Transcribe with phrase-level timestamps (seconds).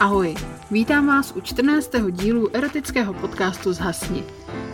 [0.00, 0.34] Ahoj,
[0.70, 1.90] vítám vás u 14.
[2.10, 4.24] dílu erotického podcastu Zhasni.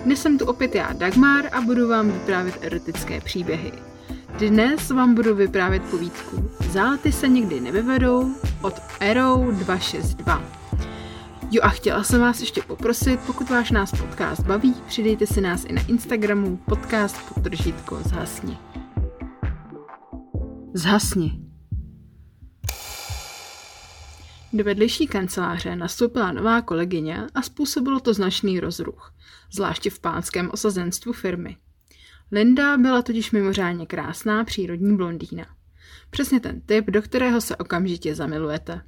[0.05, 3.73] Dnes jsem tu opět já, Dagmar, a budu vám vyprávět erotické příběhy.
[4.39, 8.75] Dnes vám budu vyprávět povídku Zálety se nikdy nevyvedou od
[9.11, 10.43] Arrow 262.
[11.51, 15.65] Jo a chtěla jsem vás ještě poprosit, pokud váš nás podcast baví, přidejte si nás
[15.65, 18.59] i na Instagramu podcast podtržítko Zhasni.
[20.75, 21.46] Zhasni.
[24.57, 29.15] Do vedlejší kanceláře nastoupila nová kolegyně a způsobilo to značný rozruch,
[29.53, 31.57] zvláště v pánském osazenstvu firmy.
[32.33, 35.47] Linda byla totiž mimořádně krásná přírodní blondýna.
[36.11, 38.81] Přesně ten typ, do kterého se okamžitě zamilujete.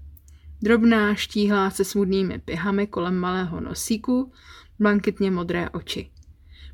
[0.63, 4.33] Drobná, štíhlá se smutnými pihami kolem malého nosíku,
[4.79, 6.11] blanketně modré oči.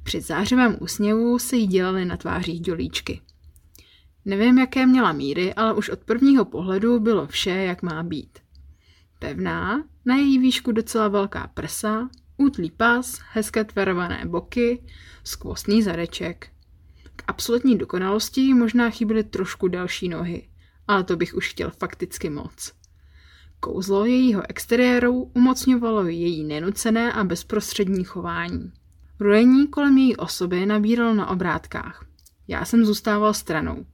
[0.02, 3.20] Při zářivém úsměvu se jí dělaly na tvářích dělíčky.
[4.24, 8.43] Nevím, jaké měla míry, ale už od prvního pohledu bylo vše, jak má být.
[9.24, 14.84] Pevná, na její výšku docela velká prsa, útlý pas, hezké tvarované boky,
[15.24, 16.48] skvostný zadeček.
[17.16, 20.48] K absolutní dokonalosti možná chyběly trošku další nohy,
[20.88, 22.72] ale to bych už chtěl fakticky moc.
[23.60, 28.72] Kouzlo jejího exteriéru umocňovalo její nenucené a bezprostřední chování.
[29.20, 32.04] Rojení kolem její osoby nabíralo na obrátkách.
[32.48, 33.86] Já jsem zůstával stranou.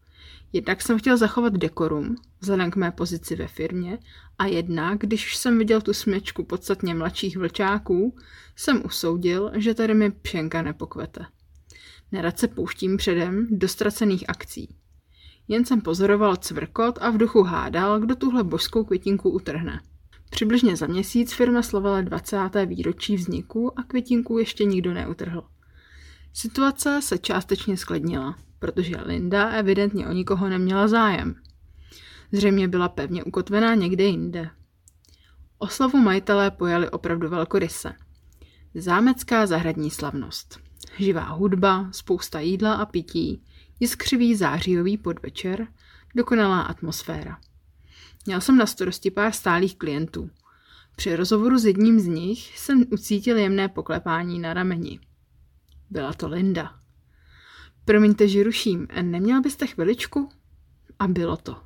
[0.53, 3.99] Jednak jsem chtěl zachovat dekorum, vzhledem k mé pozici ve firmě,
[4.39, 8.17] a jednak, když jsem viděl tu smečku podstatně mladších vlčáků,
[8.57, 11.27] jsem usoudil, že tady mi pšenka nepokvete.
[12.13, 14.75] Nerad se pouštím předem do ztracených akcí.
[15.49, 19.81] Jen jsem pozoroval cvrkot a v duchu hádal, kdo tuhle božskou květinku utrhne.
[20.31, 22.37] Přibližně za měsíc firma slavila 20.
[22.67, 25.45] výročí vzniku a květinku ještě nikdo neutrhl.
[26.33, 31.35] Situace se částečně sklednila, protože Linda evidentně o nikoho neměla zájem.
[32.33, 34.51] Zřejmě byla pevně ukotvená někde jinde.
[35.59, 37.93] Oslavu majitelé pojali opravdu velkoryse.
[38.75, 40.61] Zámecká zahradní slavnost.
[40.99, 43.43] Živá hudba, spousta jídla a pití,
[43.81, 45.67] jiskřivý zářijový podvečer,
[46.15, 47.39] dokonalá atmosféra.
[48.27, 50.31] Měl jsem na starosti pár stálých klientů.
[50.97, 55.01] Při rozhovoru s jedním z nich jsem ucítil jemné poklepání na rameni.
[55.91, 56.75] Byla to Linda.
[57.85, 60.29] Promiňte, že ruším, neměl byste chviličku?
[60.99, 61.57] A bylo to.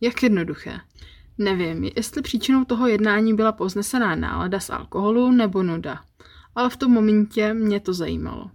[0.00, 0.80] Jak jednoduché.
[1.38, 6.04] Nevím, jestli příčinou toho jednání byla poznesená nálada z alkoholu nebo nuda,
[6.54, 8.50] ale v tom momentě mě to zajímalo.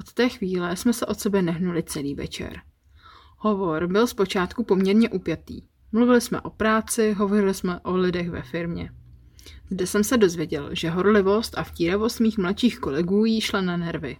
[0.00, 2.60] Od té chvíle jsme se od sebe nehnuli celý večer.
[3.36, 5.62] Hovor byl zpočátku poměrně upjatý.
[5.92, 8.90] Mluvili jsme o práci, hovořili jsme o lidech ve firmě.
[9.70, 14.16] Zde jsem se dozvěděl, že horlivost a vtíravost mých mladších kolegů jí šla na nervy.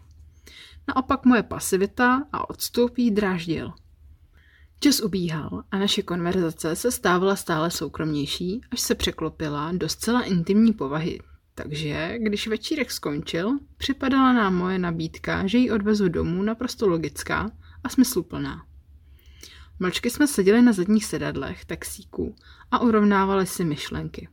[0.89, 3.73] Naopak moje pasivita a odstup jí dráždil.
[4.81, 10.73] Čas ubíhal a naše konverzace se stávala stále soukromnější, až se překlopila do zcela intimní
[10.73, 11.21] povahy.
[11.55, 17.51] Takže, když večírek skončil, připadala nám moje nabídka, že ji odvezu domů naprosto logická
[17.85, 18.67] a smysluplná.
[19.79, 22.37] Mlčky jsme seděli na zadních sedadlech taxíku
[22.71, 24.29] a urovnávali si myšlenky.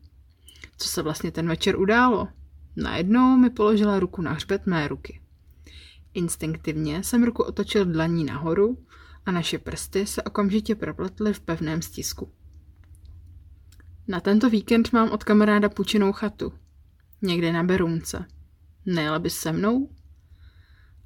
[0.77, 2.27] Co se vlastně ten večer událo?
[2.75, 5.21] Najednou mi položila ruku na hřbet mé ruky.
[6.13, 8.77] Instinktivně jsem ruku otočil dlaní nahoru
[9.25, 12.31] a naše prsty se okamžitě propletly v pevném stisku.
[14.07, 16.53] Na tento víkend mám od kamaráda půjčenou chatu.
[17.21, 18.25] Někde na Berunce.
[18.85, 19.89] Nejela bys se mnou?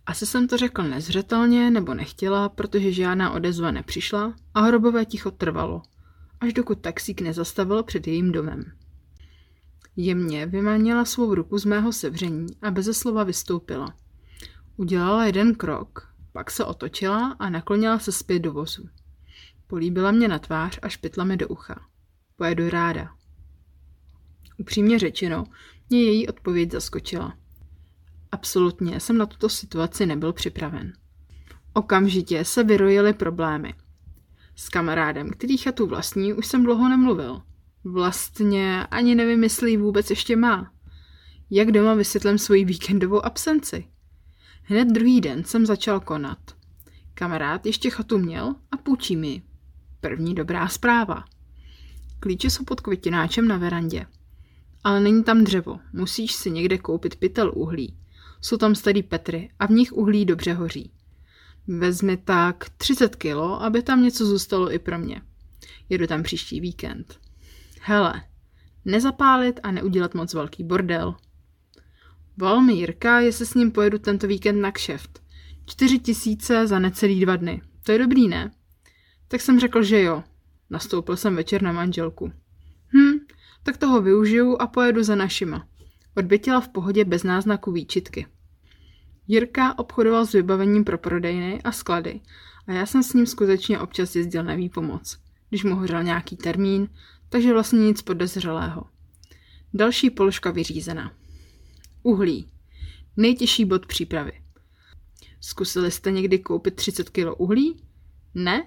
[0.06, 5.82] Asi jsem to řekl nezřetelně nebo nechtěla, protože žádná odezva nepřišla a hrobové ticho trvalo,
[6.40, 8.81] až dokud taxík nezastavil před jejím domem.
[9.96, 13.96] Jemně vymanila svou ruku z mého sevření a beze slova vystoupila.
[14.78, 18.90] Udělala jeden krok, pak se otočila a naklonila se zpět do vozu.
[19.68, 21.86] Políbila mě na tvář a špitla mi do ucha.
[22.36, 23.10] Pojedu ráda.
[24.58, 25.44] Upřímně řečeno,
[25.90, 27.38] mě její odpověď zaskočila.
[28.32, 30.94] Absolutně jsem na tuto situaci nebyl připraven.
[31.74, 33.74] Okamžitě se vyrojily problémy.
[34.56, 37.42] S kamarádem, který chatu vlastní, už jsem dlouho nemluvil.
[37.84, 40.74] Vlastně ani nevím, jestli ji vůbec ještě má.
[41.50, 43.88] Jak doma vysvětlím svoji víkendovou absenci?
[44.64, 46.38] Hned druhý den jsem začal konat.
[47.14, 49.42] Kamarád ještě chatu měl a půjčí mi.
[50.02, 51.24] První dobrá zpráva.
[52.20, 54.06] Klíče jsou pod květináčem na verandě.
[54.84, 57.98] Ale není tam dřevo, musíš si někde koupit pytel uhlí.
[58.42, 60.92] Jsou tam starý Petry a v nich uhlí dobře hoří.
[61.68, 65.22] Vezmi tak 30 kilo, aby tam něco zůstalo i pro mě.
[65.90, 67.20] Jedu tam příští víkend.
[67.84, 68.24] Hele,
[68.86, 71.16] nezapálit a neudělat moc velký bordel.
[72.38, 75.22] Volal mi Jirka, jestli s ním pojedu tento víkend na kšeft.
[75.66, 77.62] Čtyři tisíce za necelý dva dny.
[77.84, 78.52] To je dobrý, ne?
[79.28, 80.24] Tak jsem řekl, že jo.
[80.70, 82.32] Nastoupil jsem večer na manželku.
[82.94, 83.20] Hm,
[83.64, 85.68] tak toho využiju a pojedu za našima.
[86.18, 88.28] Odbytila v pohodě bez náznaku výčitky.
[89.28, 92.22] Jirka obchodoval s vybavením pro prodejny a sklady
[92.68, 95.18] a já jsem s ním skutečně občas jezdil na výpomoc,
[95.50, 96.88] když mu hořel nějaký termín,
[97.32, 98.84] takže vlastně nic podezřelého.
[99.74, 101.14] Další položka vyřízená.
[102.04, 102.52] Uhlí.
[103.18, 104.32] Nejtěžší bod přípravy.
[105.42, 107.84] Zkusili jste někdy koupit 30 kg uhlí?
[108.34, 108.66] Ne?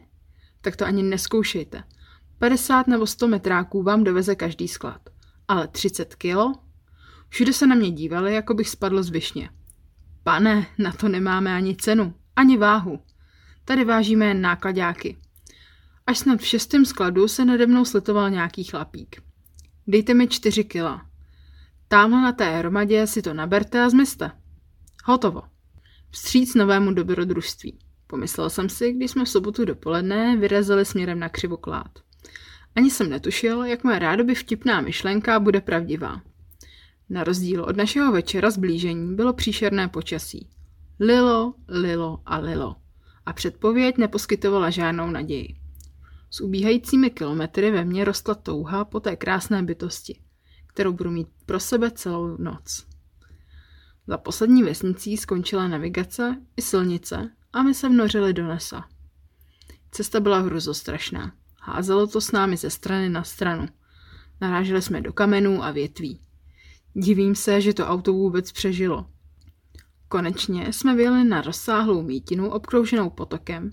[0.60, 1.84] Tak to ani neskoušejte.
[2.38, 5.00] 50 nebo 100 metráků vám doveze každý sklad.
[5.48, 6.58] Ale 30 kg?
[7.28, 9.50] Všude se na mě dívali, jako bych spadl z višně.
[10.22, 13.00] Pane, na to nemáme ani cenu, ani váhu.
[13.64, 15.16] Tady vážíme jen nákladáky.
[16.06, 19.22] Až snad v šestém skladu se nade mnou slitoval nějaký chlapík.
[19.86, 21.06] Dejte mi čtyři kila.
[21.88, 24.30] Tamhle na té hromadě si to naberte a zmizte.
[25.04, 25.42] Hotovo.
[26.10, 27.78] Vstříc novému dobrodružství.
[28.06, 31.98] Pomyslel jsem si, když jsme v sobotu dopoledne vyrazili směrem na křivoklád.
[32.76, 36.22] Ani jsem netušil, jak moje rádoby vtipná myšlenka bude pravdivá.
[37.10, 40.48] Na rozdíl od našeho večera zblížení bylo příšerné počasí.
[41.00, 42.76] Lilo, lilo a lilo.
[43.26, 45.63] A předpověď neposkytovala žádnou naději.
[46.34, 50.20] S ubíhajícími kilometry ve mně rostla touha po té krásné bytosti,
[50.66, 52.86] kterou budu mít pro sebe celou noc.
[54.06, 58.84] Za poslední vesnicí skončila navigace i silnice a my se vnořili do lesa.
[59.90, 61.32] Cesta byla hruzostrašná.
[61.60, 63.68] Házelo to s námi ze strany na stranu.
[64.40, 66.20] Naráželi jsme do kamenů a větví.
[66.94, 69.06] Divím se, že to auto vůbec přežilo.
[70.08, 73.70] Konečně jsme vyjeli na rozsáhlou mítinu obkrouženou potokem.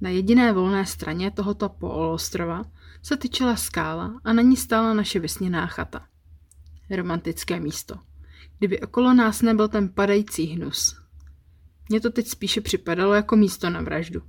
[0.00, 2.62] Na jediné volné straně tohoto poloostrova
[3.02, 6.06] se tyčela skála a na ní stála naše vysněná chata.
[6.90, 7.94] Romantické místo.
[8.58, 10.96] Kdyby okolo nás nebyl ten padající hnus.
[11.88, 14.22] Mně to teď spíše připadalo jako místo na vraždu.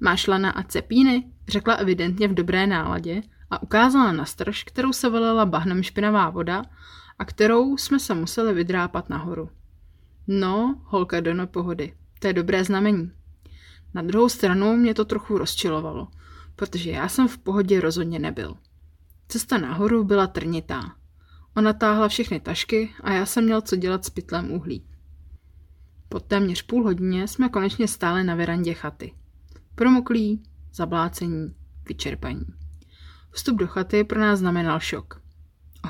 [0.00, 1.32] Máš lana a cepíny?
[1.48, 6.64] Řekla evidentně v dobré náladě a ukázala na strž, kterou se valila bahnem špinavá voda
[7.18, 9.50] a kterou jsme se museli vydrápat nahoru.
[10.26, 11.94] No, holka do pohody.
[12.18, 13.12] To je dobré znamení.
[13.96, 16.08] Na druhou stranu mě to trochu rozčilovalo,
[16.56, 18.56] protože já jsem v pohodě rozhodně nebyl.
[19.28, 20.96] Cesta nahoru byla trnitá.
[21.56, 24.86] Ona táhla všechny tašky a já jsem měl co dělat s pytlem uhlí.
[26.08, 29.14] Po téměř půl hodině jsme konečně stáli na verandě chaty.
[29.74, 30.42] Promoklí,
[30.72, 31.54] zablácení,
[31.88, 32.46] vyčerpaní.
[33.30, 35.22] Vstup do chaty pro nás znamenal šok.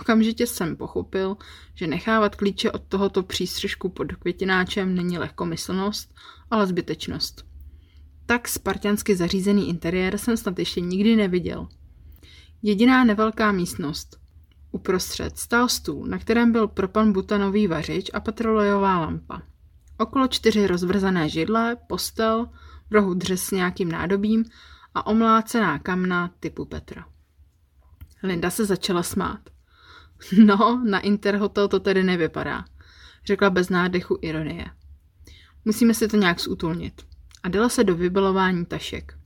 [0.01, 1.37] Okamžitě jsem pochopil,
[1.75, 6.15] že nechávat klíče od tohoto přístřežku pod květináčem není lehkomyslnost,
[6.51, 7.56] ale zbytečnost.
[8.27, 11.69] Tak spartiansky zařízený interiér jsem snad ještě nikdy neviděl.
[12.63, 14.21] Jediná nevelká místnost.
[14.71, 19.43] Uprostřed stál stůl, na kterém byl propan butanový vařič a petrolejová lampa.
[19.99, 22.49] Okolo čtyři rozvrzané židle, postel,
[22.91, 24.45] v rohu dřes s nějakým nádobím
[24.95, 27.07] a omlácená kamna typu Petra.
[28.23, 29.41] Linda se začala smát.
[30.45, 32.65] No, na Interhotel to tedy nevypadá,
[33.25, 34.67] řekla bez nádechu ironie.
[35.65, 37.07] Musíme si to nějak zútulnit.
[37.47, 39.19] A dala se do vybalování tašek.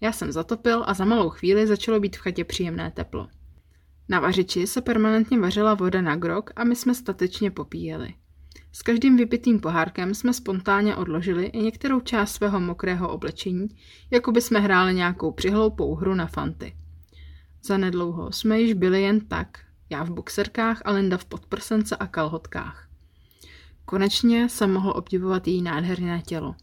[0.00, 3.28] Já jsem zatopil a za malou chvíli začalo být v chatě příjemné teplo.
[4.08, 8.14] Na vařiči se permanentně vařila voda na grok a my jsme statečně popíjeli.
[8.72, 13.68] S každým vypitým pohárkem jsme spontánně odložili i některou část svého mokrého oblečení,
[14.10, 16.76] jako by jsme hráli nějakou přihloupou hru na fanty.
[17.62, 19.58] Zanedlouho jsme již byli jen tak,
[19.90, 22.88] já v boxerkách a Linda v podprsence a kalhotkách.
[23.84, 26.54] Konečně jsem mohl obdivovat její nádherné tělo.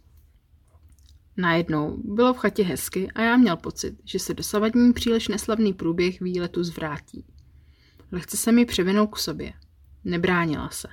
[1.37, 6.21] Najednou bylo v chatě hezky a já měl pocit, že se dosavadní příliš neslavný průběh
[6.21, 7.25] výletu zvrátí.
[8.11, 9.53] Lehce se mi převinul k sobě.
[10.03, 10.87] Nebránila se.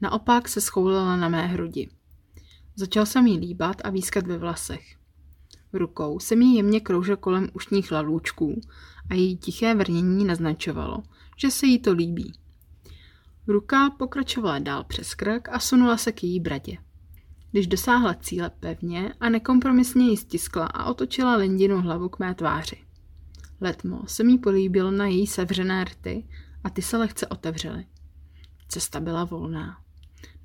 [0.00, 1.88] Naopak se schoulila na mé hrudi.
[2.76, 4.96] Začal jsem jí líbat a výskat ve vlasech.
[5.72, 8.60] Rukou jsem jí jemně kroužil kolem ušních lalůčků
[9.10, 11.02] a její tiché vrnění naznačovalo,
[11.36, 12.32] že se jí to líbí.
[13.46, 16.76] Ruka pokračovala dál přes krk a sunula se k její bradě.
[17.52, 22.76] Když dosáhla cíle pevně a nekompromisně ji stiskla a otočila Lindinu hlavu k mé tváři.
[23.60, 26.28] Letmo se mi políbil na její sevřené rty
[26.64, 27.86] a ty se lehce otevřely.
[28.68, 29.78] Cesta byla volná.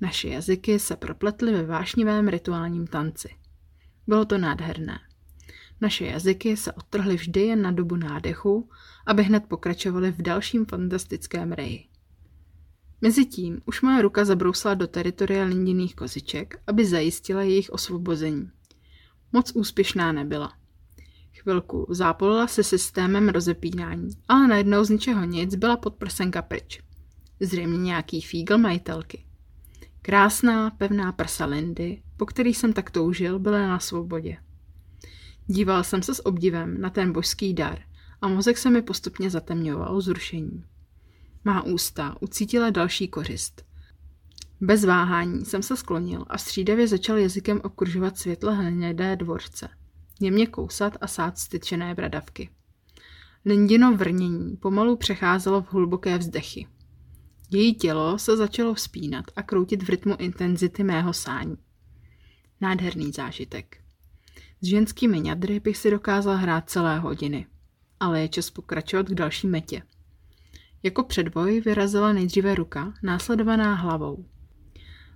[0.00, 3.28] Naše jazyky se propletly ve vášnivém rituálním tanci.
[4.06, 4.98] Bylo to nádherné.
[5.80, 8.70] Naše jazyky se odtrhly vždy jen na dobu nádechu,
[9.06, 11.84] aby hned pokračovaly v dalším fantastickém reji.
[13.00, 18.50] Mezitím už moje ruka zabrousila do teritoria lindiných koziček, aby zajistila jejich osvobození.
[19.32, 20.52] Moc úspěšná nebyla.
[21.32, 26.82] Chvilku zápolila se systémem rozepínání, ale najednou z ničeho nic byla podprsenka pryč.
[27.40, 29.24] Zřejmě nějaký fígl majitelky.
[30.02, 34.36] Krásná, pevná prsa Lindy, po který jsem tak toužil, byla na svobodě.
[35.46, 37.78] Díval jsem se s obdivem na ten božský dar
[38.20, 40.64] a mozek se mi postupně zatemňoval zrušení.
[41.44, 43.64] Má ústa ucítila další kořist.
[44.60, 49.68] Bez váhání jsem se sklonil a střídavě začal jazykem obkružovat světle hnědé dvorce.
[50.20, 52.50] Jemně kousat a sát styčené bradavky.
[53.44, 56.66] Lindino vrnění pomalu přecházelo v hluboké vzdechy.
[57.50, 61.56] Její tělo se začalo vzpínat a kroutit v rytmu intenzity mého sání.
[62.60, 63.76] Nádherný zážitek.
[64.60, 67.46] S ženskými ňadry bych si dokázal hrát celé hodiny,
[68.00, 69.82] ale je čas pokračovat k další metě.
[70.82, 74.24] Jako předboj vyrazila nejdříve ruka, následovaná hlavou.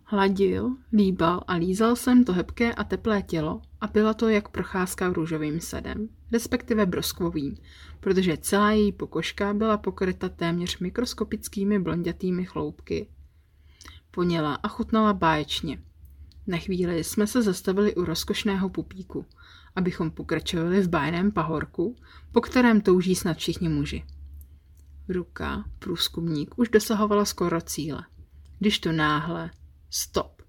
[0.04, 5.08] Hladil, líbal a lízal jsem to hebké a teplé tělo a byla to jak procházka
[5.08, 7.56] růžovým sadem, respektive broskvovým,
[8.00, 13.08] protože celá její pokožka byla pokryta téměř mikroskopickými blondětými chloupky.
[14.10, 15.82] Poněla a chutnala báječně.
[16.46, 19.26] Na chvíli jsme se zastavili u rozkošného pupíku,
[19.76, 21.96] abychom pokračovali v bájném pahorku,
[22.32, 24.04] po kterém touží snad všichni muži.
[25.12, 28.04] Ruka, průzkumník, už dosahovala skoro cíle.
[28.58, 29.50] Když to náhle,
[29.90, 30.42] stop.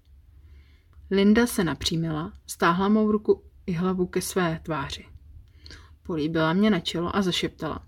[1.10, 5.06] Linda se napřímila, stáhla mou ruku i hlavu ke své tváři.
[6.02, 7.86] Políbila mě na čelo a zašeptala.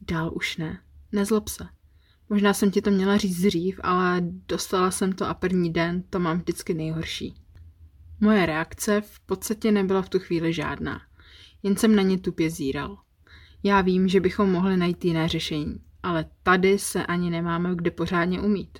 [0.00, 1.66] Dál už ne, nezlob se.
[2.28, 6.18] Možná jsem ti to měla říct dřív, ale dostala jsem to a první den to
[6.18, 7.34] mám vždycky nejhorší.
[8.20, 11.00] Moje reakce v podstatě nebyla v tu chvíli žádná.
[11.62, 12.98] Jen jsem na ně tupě zíral.
[13.62, 18.40] Já vím, že bychom mohli najít jiné řešení, ale tady se ani nemáme kde pořádně
[18.40, 18.78] umít.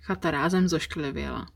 [0.00, 1.46] Chata rázem zošklivěla.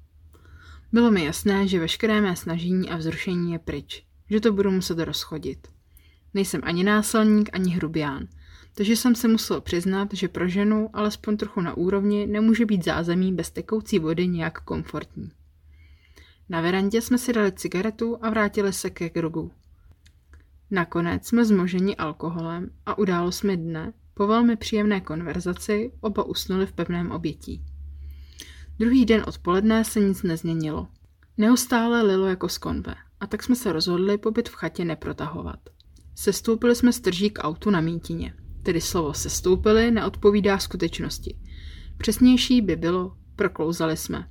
[0.92, 4.98] Bylo mi jasné, že veškeré mé snažení a vzrušení je pryč, že to budu muset
[4.98, 5.68] rozchodit.
[6.34, 8.28] Nejsem ani násilník, ani hrubián,
[8.74, 13.32] takže jsem se musel přiznat, že pro ženu, alespoň trochu na úrovni, nemůže být zázemí
[13.32, 15.30] bez tekoucí vody nějak komfortní.
[16.48, 19.52] Na verandě jsme si dali cigaretu a vrátili se ke grogu.
[20.70, 22.96] Nakonec jsme zmoženi alkoholem a
[23.44, 27.64] mi dne, po velmi příjemné konverzaci, oba usnuli v pevném obětí.
[28.78, 30.88] Druhý den odpoledne se nic nezměnilo.
[31.38, 35.60] Neustále lilo jako z konve a tak jsme se rozhodli pobyt v chatě neprotahovat.
[36.14, 38.34] Sestoupili jsme z trží k autu na mítině.
[38.62, 41.38] Tedy slovo sestoupili neodpovídá skutečnosti.
[41.98, 44.28] Přesnější by bylo proklouzali jsme,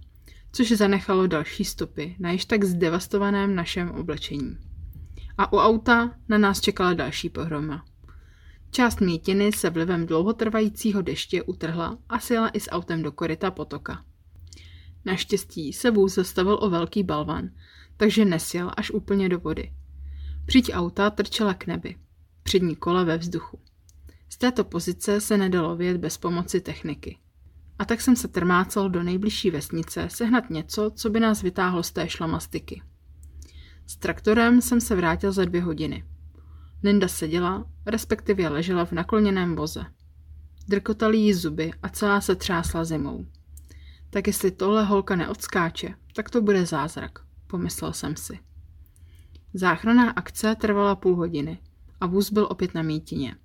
[0.51, 4.68] což zanechalo další stopy na již tak zdevastovaném našem oblečení.
[5.39, 7.85] A u auta na nás čekala další pohroma.
[8.71, 14.05] Část mítiny se vlivem dlouhotrvajícího deště utrhla a sjela i s autem do koryta potoka.
[15.05, 17.49] Naštěstí se vůz zastavil o velký balvan,
[17.97, 19.73] takže nesjel až úplně do vody.
[20.45, 21.95] Přiď auta trčela k nebi,
[22.43, 23.59] přední kola ve vzduchu.
[24.29, 27.17] Z této pozice se nedalo vědět bez pomoci techniky.
[27.79, 31.91] A tak jsem se trmácal do nejbližší vesnice sehnat něco, co by nás vytáhlo z
[31.91, 32.81] té šlamastiky.
[33.89, 36.05] S traktorem jsem se vrátil za dvě hodiny.
[36.83, 39.85] Linda seděla, respektive ležela v nakloněném voze.
[40.67, 43.25] Drkotaly jí zuby a celá se třásla zimou.
[44.09, 48.39] Tak jestli tohle holka neodskáče, tak to bude zázrak, pomyslel jsem si.
[49.53, 51.59] Záchranná akce trvala půl hodiny
[52.01, 53.35] a vůz byl opět na mítině.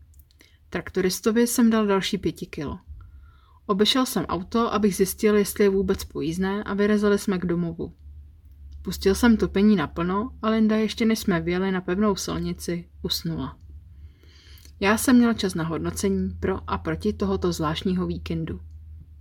[0.70, 2.78] Traktoristovi jsem dal další pěti kilo.
[3.66, 7.94] Obešel jsem auto, abych zjistil, jestli je vůbec pojízdné a vyrazili jsme k domovu.
[8.84, 13.56] Pustil jsem topení naplno a Linda ještě než jsme vyjeli na pevnou silnici, usnula.
[14.80, 18.60] Já jsem měl čas na hodnocení pro a proti tohoto zvláštního víkendu.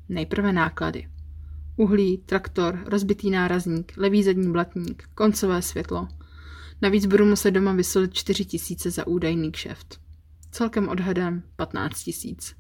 [0.09, 1.09] Nejprve náklady.
[1.77, 6.07] Uhlí, traktor, rozbitý nárazník, levý zadní blatník, koncové světlo.
[6.81, 9.99] Navíc budu muset doma vysolit 4 tisíce za údajný kšeft.
[10.51, 12.55] Celkem odhadem 15 tisíc.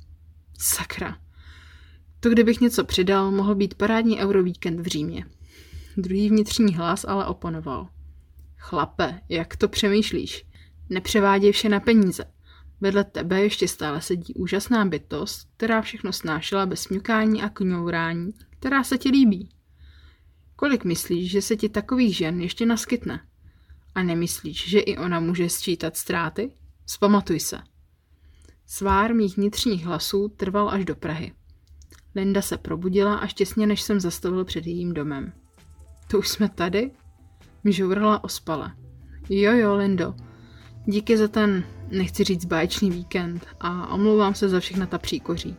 [0.57, 1.17] Sakra.
[2.19, 5.25] To, kdybych něco přidal, mohl být parádní eurovíkend v Římě.
[5.97, 7.87] Druhý vnitřní hlas ale oponoval.
[8.57, 10.45] Chlape, jak to přemýšlíš?
[10.89, 12.25] Nepřeváděj vše na peníze.
[12.81, 18.83] Vedle tebe ještě stále sedí úžasná bytost, která všechno snášela bez mňukání a kňourání, která
[18.83, 19.49] se ti líbí.
[20.55, 23.27] Kolik myslíš, že se ti takových žen ještě naskytne?
[23.95, 26.51] A nemyslíš, že i ona může sčítat ztráty?
[26.85, 27.59] Vzpamatuj se.
[28.65, 31.33] Svár mých vnitřních hlasů trval až do Prahy.
[32.15, 35.33] Linda se probudila až těsně, než jsem zastavil před jejím domem.
[36.13, 36.91] To už jsme tady?
[37.65, 38.71] Žourala ospale.
[39.29, 40.15] Jo, jo, Lindo.
[40.85, 45.55] Díky za ten, nechci říct báječný víkend a omlouvám se za všechna ta příkoří.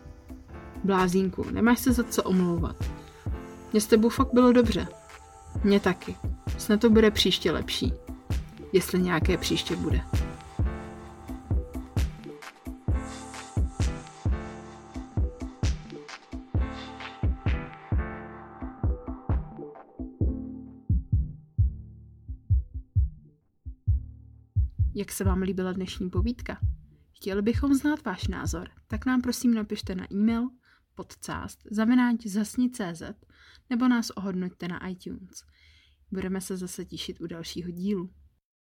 [0.84, 2.76] Blázínku, nemáš se za co omlouvat.
[3.72, 4.86] Mně s tebou fakt bylo dobře.
[5.64, 6.16] Mně taky.
[6.58, 7.92] Snad to bude příště lepší.
[8.72, 10.00] Jestli nějaké příště bude.
[24.96, 26.58] Jak se vám líbila dnešní povídka?
[27.16, 30.48] Chtěli bychom znát váš názor, tak nám prosím napište na e-mail
[30.94, 33.02] podcast zavináč zasni.cz
[33.70, 35.44] nebo nás ohodnoťte na iTunes.
[36.10, 38.10] Budeme se zase těšit u dalšího dílu.